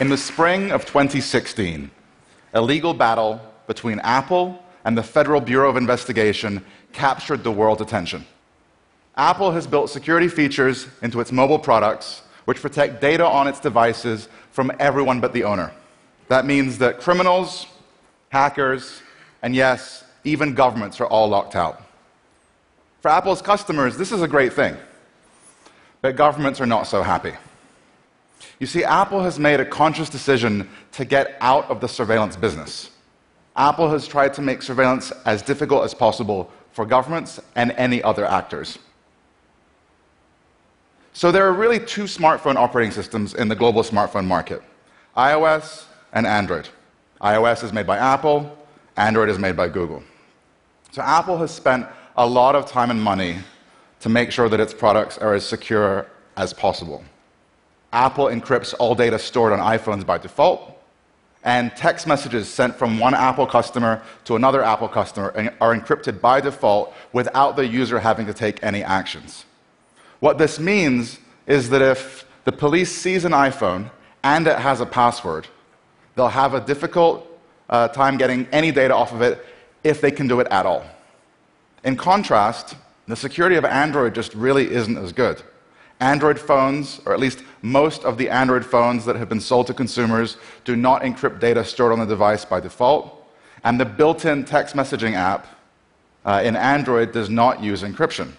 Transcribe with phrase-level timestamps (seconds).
[0.00, 1.90] In the spring of 2016,
[2.54, 8.24] a legal battle between Apple and the Federal Bureau of Investigation captured the world's attention.
[9.16, 14.28] Apple has built security features into its mobile products which protect data on its devices
[14.52, 15.72] from everyone but the owner.
[16.28, 17.66] That means that criminals,
[18.28, 19.02] hackers,
[19.42, 21.82] and yes, even governments are all locked out.
[23.00, 24.76] For Apple's customers, this is a great thing,
[26.02, 27.32] but governments are not so happy.
[28.58, 32.90] You see, Apple has made a conscious decision to get out of the surveillance business.
[33.56, 38.24] Apple has tried to make surveillance as difficult as possible for governments and any other
[38.24, 38.78] actors.
[41.12, 44.62] So there are really two smartphone operating systems in the global smartphone market
[45.16, 46.68] iOS and Android.
[47.20, 48.56] iOS is made by Apple,
[48.96, 50.02] Android is made by Google.
[50.92, 53.38] So Apple has spent a lot of time and money
[54.00, 57.02] to make sure that its products are as secure as possible.
[57.92, 60.74] Apple encrypts all data stored on iPhones by default,
[61.44, 66.40] and text messages sent from one Apple customer to another Apple customer are encrypted by
[66.40, 69.44] default without the user having to take any actions.
[70.20, 73.90] What this means is that if the police sees an iPhone
[74.22, 75.46] and it has a password,
[76.16, 77.26] they'll have a difficult
[77.70, 79.44] uh, time getting any data off of it
[79.84, 80.84] if they can do it at all.
[81.84, 82.74] In contrast,
[83.06, 85.42] the security of Android just really isn't as good.
[86.00, 89.74] Android phones, or at least most of the Android phones that have been sold to
[89.74, 93.14] consumers, do not encrypt data stored on the device by default.
[93.64, 95.46] And the built in text messaging app
[96.24, 98.32] uh, in Android does not use encryption.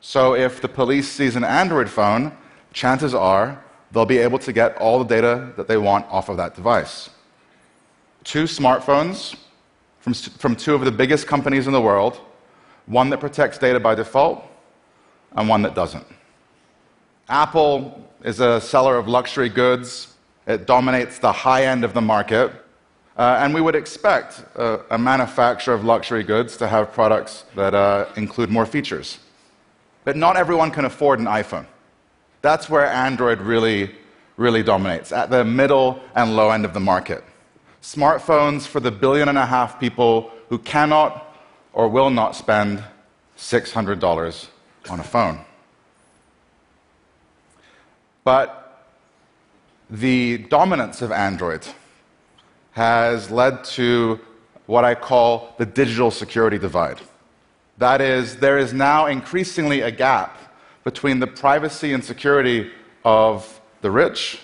[0.00, 2.32] So if the police sees an Android phone,
[2.72, 6.36] chances are they'll be able to get all the data that they want off of
[6.38, 7.10] that device.
[8.24, 9.36] Two smartphones
[10.00, 12.20] from, from two of the biggest companies in the world
[12.86, 14.44] one that protects data by default
[15.32, 16.06] and one that doesn't.
[17.28, 20.14] Apple is a seller of luxury goods.
[20.46, 22.52] It dominates the high end of the market.
[23.16, 27.74] Uh, and we would expect a, a, manufacturer of luxury goods to have products that
[27.74, 29.18] uh, include more features.
[30.04, 31.66] But not everyone can afford an iPhone.
[32.42, 33.90] That's where Android really,
[34.36, 37.24] really dominates, at the middle and low end of the market.
[37.82, 41.34] Smartphones for the billion and a half people who cannot
[41.72, 42.84] or will not spend
[43.38, 44.48] $600
[44.90, 45.40] on a phone.
[48.26, 48.82] But
[49.88, 51.64] the dominance of Android
[52.72, 54.18] has led to
[54.66, 57.00] what I call the digital security divide.
[57.78, 60.36] That is, there is now increasingly a gap
[60.82, 62.72] between the privacy and security
[63.04, 64.40] of the rich,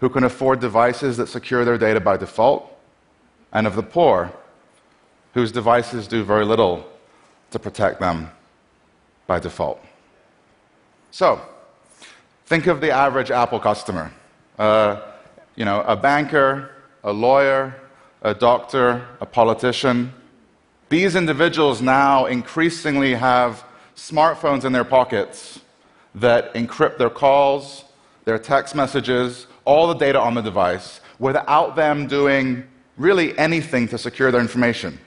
[0.00, 2.70] who can afford devices that secure their data by default,
[3.50, 4.30] and of the poor,
[5.32, 6.86] whose devices do very little
[7.50, 8.30] to protect them
[9.26, 9.82] by default.
[11.10, 11.40] So,
[12.52, 14.12] Think of the average Apple customer.
[14.58, 15.00] Uh,
[15.56, 16.70] you know, a banker,
[17.02, 17.74] a lawyer,
[18.20, 20.12] a doctor, a politician.
[20.90, 23.64] These individuals now increasingly have
[23.96, 25.60] smartphones in their pockets
[26.14, 27.84] that encrypt their calls,
[28.26, 32.64] their text messages, all the data on the device, without them doing
[32.98, 34.98] really anything to secure their information.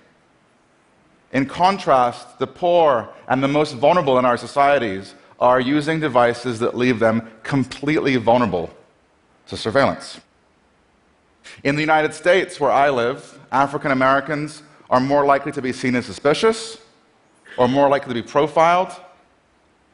[1.31, 6.75] In contrast, the poor and the most vulnerable in our societies are using devices that
[6.78, 8.69] leave them completely vulnerable
[9.47, 10.19] to surveillance.
[11.63, 15.95] In the United States, where I live, African Americans are more likely to be seen
[15.95, 16.78] as suspicious,
[17.57, 18.91] or more likely to be profiled,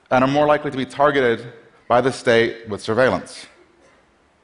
[0.09, 1.53] and are more likely to be targeted
[1.87, 3.47] by the state with surveillance.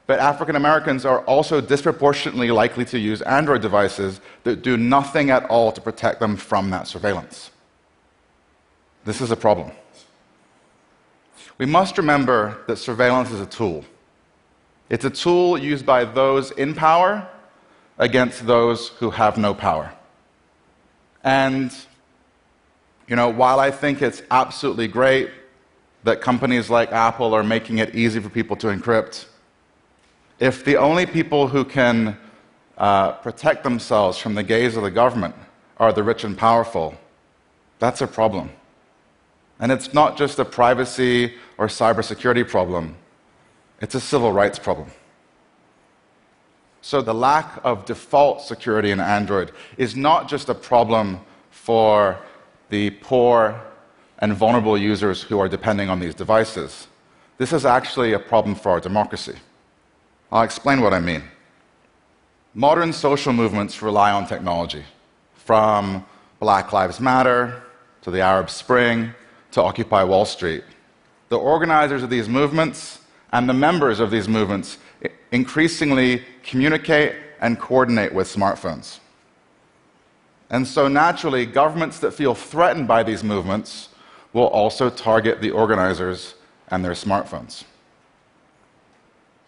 [0.06, 5.44] But African Americans are also disproportionately likely to use Android devices that do nothing at
[5.46, 7.50] all to protect them from that surveillance.
[9.04, 9.70] This is a problem.
[11.58, 13.84] We must remember that surveillance is a tool.
[14.88, 17.28] It's a tool used by those in power
[17.98, 19.92] against those who have no power.
[21.24, 21.74] And,
[23.08, 25.30] you know, while I think it's absolutely great
[26.04, 29.26] that companies like Apple are making it easy for people to encrypt,
[30.38, 32.16] if the only people who can
[32.78, 35.34] uh, protect themselves from the gaze of the government
[35.78, 36.96] are the rich and powerful,
[37.80, 38.50] that's a problem.
[39.60, 42.96] And it's not just a privacy or cybersecurity problem,
[43.80, 44.90] it's a civil rights problem.
[46.80, 51.20] So the lack of default security in Android is not just a problem
[51.50, 52.18] for
[52.70, 53.60] the poor
[54.20, 56.86] and vulnerable users who are depending on these devices.
[57.36, 59.36] This is actually a problem for our democracy.
[60.30, 61.22] I'll explain what I mean.
[62.54, 64.84] Modern social movements rely on technology,
[65.34, 66.04] from
[66.40, 67.62] Black Lives Matter
[68.02, 69.14] to the Arab Spring
[69.52, 70.64] to Occupy Wall Street.
[71.28, 73.00] The organizers of these movements
[73.32, 74.78] and the members of these movements
[75.32, 78.98] increasingly communicate and coordinate with smartphones.
[80.50, 83.90] And so, naturally, governments that feel threatened by these movements
[84.32, 86.34] will also target the organizers
[86.68, 87.64] and their smartphones.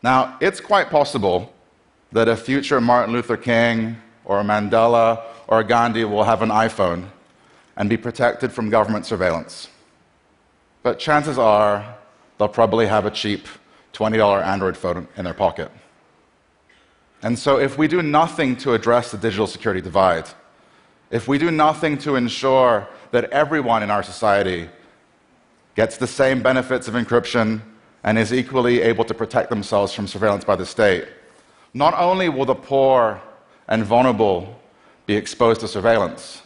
[0.02, 1.52] Now, it's quite possible
[2.12, 6.48] that a future Martin Luther King or a Mandela or a Gandhi will have an
[6.50, 7.08] iPhone
[7.76, 9.68] and be protected from government surveillance.
[10.82, 11.96] But chances are
[12.38, 13.46] they'll probably have a cheap
[13.92, 15.70] $20 Android phone in their pocket.
[17.22, 20.24] And so, if we do nothing to address the digital security divide,
[21.10, 24.70] if we do nothing to ensure that everyone in our society
[25.74, 27.60] gets the same benefits of encryption
[28.04, 31.08] and is equally able to protect themselves from surveillance by the state,
[31.74, 33.20] not only will the poor
[33.68, 34.58] and vulnerable
[35.04, 36.42] be exposed to surveillance,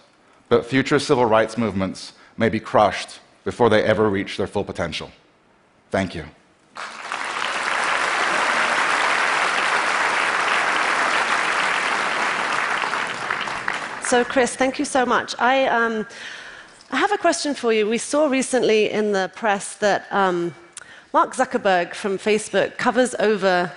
[0.48, 5.10] but future civil rights movements may be crushed before they ever reach their full potential.
[5.90, 6.24] Thank you.
[14.06, 15.34] So, Chris, thank you so much.
[15.38, 16.06] I, um,
[16.90, 17.88] I have a question for you.
[17.88, 20.54] We saw recently in the press that um,
[21.12, 23.72] Mark Zuckerberg from Facebook covers over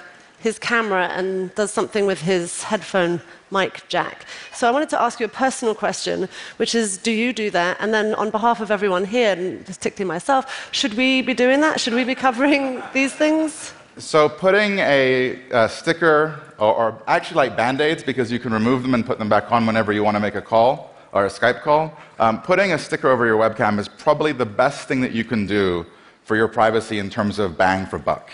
[0.47, 3.21] his camera and does something with his headphone
[3.51, 4.25] mic jack.
[4.53, 6.27] So I wanted to ask you a personal question,
[6.61, 7.77] which is do you do that?
[7.81, 11.79] And then, on behalf of everyone here, and particularly myself, should we be doing that?
[11.83, 12.63] Should we be covering
[12.97, 13.73] these things?
[13.97, 18.83] So, putting a, a sticker, or, or, actually like band aids, because you can remove
[18.83, 20.69] them and put them back on whenever you want to make a call
[21.13, 21.83] or a Skype call,
[22.19, 25.45] um, putting a sticker over your webcam is probably the best thing that you can
[25.45, 25.85] do
[26.27, 28.29] for your privacy in terms of bang for buck.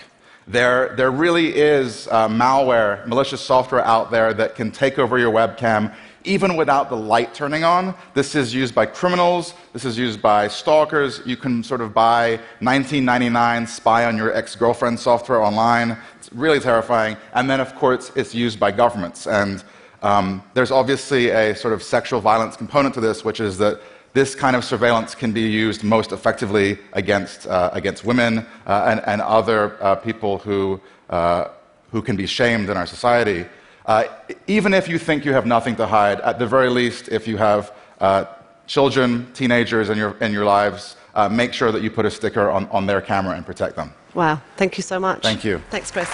[0.48, 5.32] There, there really is uh, malware, malicious software out there that can take over your
[5.32, 5.94] webcam
[6.26, 7.94] even without the light turning on.
[8.14, 11.22] This is used by criminals, this is used by stalkers.
[11.26, 15.98] You can sort of buy 1999 spy on your ex girlfriend software online.
[16.18, 17.18] It's really terrifying.
[17.34, 19.28] And then, of course, it's used by governments.
[19.28, 19.64] And
[20.02, 23.82] um, there's obviously a sort of sexual violence component to this, which is that
[24.14, 29.02] this kind of surveillance can be used most effectively against, uh, against women uh, and,
[29.08, 30.80] and, other uh, people who,
[31.10, 31.48] uh,
[31.92, 33.46] who can be shamed in our society.
[33.86, 34.06] Uh,
[34.48, 37.38] even if you think you have nothing to hide, at the very least, if you
[37.38, 38.26] have uh,
[38.68, 40.96] children, teenagers in your, in your lives,
[41.32, 43.94] make sure that you put a sticker on, on their camera and protect them.
[44.14, 45.24] Wow, thank you so much.
[45.24, 45.60] Thank you.
[45.70, 46.10] Thanks, Chris.